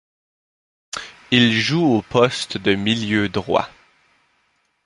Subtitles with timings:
[1.29, 3.69] Il joue au poste de milieu droit.